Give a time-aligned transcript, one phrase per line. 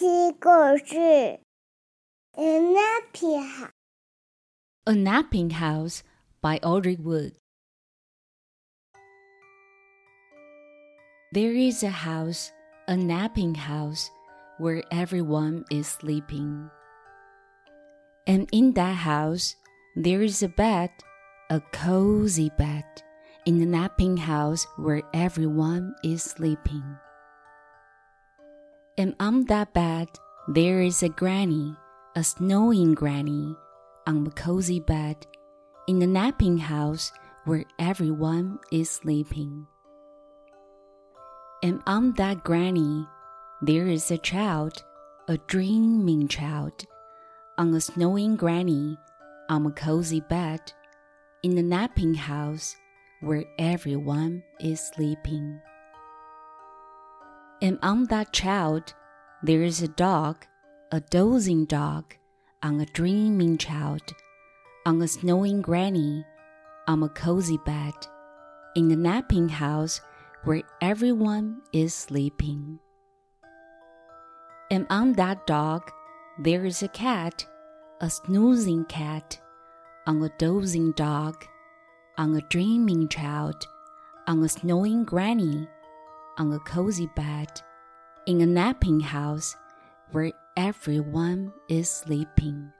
[0.00, 0.48] 听故
[0.78, 1.38] 事。
[2.32, 3.70] A napping house.
[4.86, 6.02] A Napping House
[6.40, 7.34] by Audrey Wood.
[11.32, 12.52] There is a house,
[12.88, 14.08] a napping house,
[14.58, 16.70] where everyone is sleeping.
[18.26, 19.56] And in that house,
[19.94, 20.90] there is a bed,
[21.50, 22.84] a cozy bed,
[23.44, 26.96] in the napping house where everyone is sleeping.
[28.97, 30.09] And on that bed,
[30.47, 31.75] there is a granny,
[32.15, 33.55] a snowing granny,
[34.05, 35.25] on the cozy bed,
[35.87, 37.11] in the napping house
[37.45, 39.65] where everyone is sleeping.
[41.63, 43.07] And on that granny,
[43.61, 44.83] there is a child,
[45.27, 46.85] a dreaming child,
[47.57, 48.97] on a snowing granny,
[49.49, 50.59] on a cozy bed,
[51.43, 52.75] in the napping house
[53.21, 55.61] where everyone is sleeping.
[57.61, 58.95] And on that child,
[59.43, 60.45] there is a dog,
[60.91, 62.15] a dozing dog,
[62.63, 64.01] on a dreaming child,
[64.85, 66.25] on a snowing granny,
[66.87, 67.93] on a cozy bed,
[68.75, 70.01] in the napping house
[70.43, 72.79] where everyone is sleeping.
[74.71, 75.91] And on that dog,
[76.39, 77.45] there is a cat,
[77.99, 79.39] a snoozing cat,
[80.07, 81.45] on a dozing dog,
[82.17, 83.67] on a dreaming child,
[84.25, 85.67] on a snowing granny,
[86.37, 87.49] on a cozy bed,
[88.25, 89.55] in a napping house
[90.11, 92.71] where everyone is sleeping.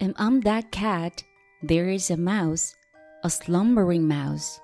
[0.00, 1.22] And on that cat,
[1.62, 2.74] there is a mouse,
[3.22, 4.60] a slumbering mouse,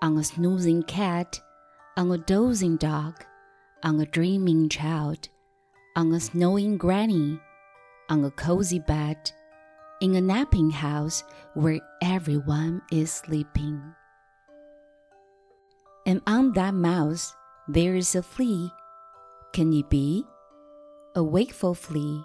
[0.00, 1.38] on a snoozing cat,
[1.96, 3.24] on a dozing dog,
[3.82, 5.28] on a dreaming child,
[5.96, 7.38] on a snowing granny,
[8.08, 9.30] on a cozy bed,
[10.00, 11.22] in a napping house
[11.54, 13.94] where everyone is sleeping.
[16.10, 17.36] And on that mouse,
[17.68, 18.72] there is a flea.
[19.52, 20.26] Can it be?
[21.14, 22.24] A wakeful flea.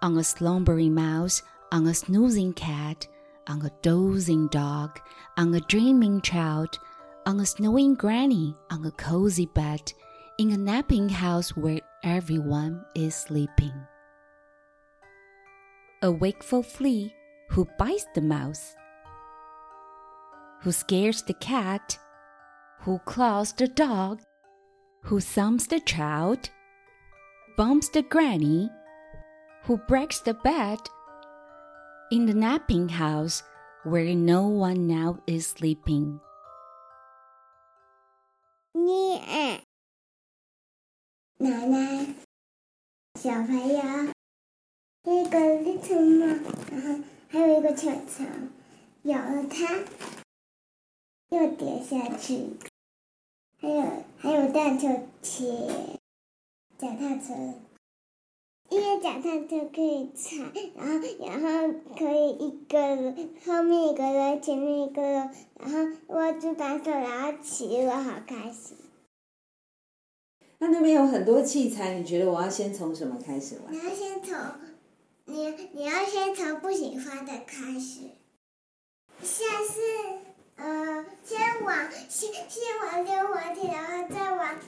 [0.00, 3.06] On a slumbering mouse, on a snoozing cat,
[3.46, 4.98] on a dozing dog,
[5.36, 6.78] on a dreaming child,
[7.26, 9.92] on a snowing granny, on a cozy bed,
[10.38, 13.74] in a napping house where everyone is sleeping.
[16.00, 17.14] A wakeful flea
[17.50, 18.74] who bites the mouse,
[20.62, 21.98] who scares the cat,
[22.81, 24.21] who claws the dog,
[25.03, 26.49] who thumps the child,
[27.57, 28.69] bumps the granny,
[29.63, 30.79] who breaks the bed,
[32.11, 33.43] in the napping house
[33.83, 36.19] where no one now is sleeping.
[38.73, 39.61] 念，
[41.39, 42.15] 奶奶，
[43.15, 44.13] 小朋友，
[45.03, 46.25] 一个 little 猫，
[46.71, 48.23] 然后还有一个球球，
[49.03, 49.83] 咬了它，
[51.29, 52.57] 又跌下去，
[53.62, 53.80] 还有
[54.18, 54.88] 还有荡秋
[55.22, 55.46] 千，
[56.76, 57.32] 脚踏车，
[58.70, 65.30] 因为脚踏车可以踩，然后然后可以一个人后面一个人，前面一个人，
[65.60, 65.78] 然后
[66.08, 68.76] 握住把手，然后骑，我好开心。
[70.58, 73.78] 那那边有很多器材，你觉得我要先从什么开始玩你？
[73.78, 74.36] 要先从
[75.26, 78.00] 你你要先从不喜欢的开始，
[82.08, 84.58] 先先玩溜滑梯，然后再玩，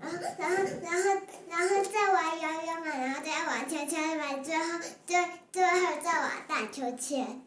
[0.00, 5.16] 然后然后然后然后再玩摇摇马，然后再玩跷跷板，最后最
[5.52, 7.42] 最后再玩荡秋千。